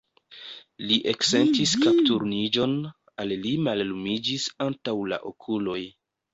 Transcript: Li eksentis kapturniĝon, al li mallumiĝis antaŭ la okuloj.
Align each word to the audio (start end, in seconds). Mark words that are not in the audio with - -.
Li 0.91 0.95
eksentis 1.11 1.73
kapturniĝon, 1.83 2.75
al 3.25 3.37
li 3.45 3.53
mallumiĝis 3.69 4.51
antaŭ 4.69 4.99
la 5.15 5.25
okuloj. 5.35 5.81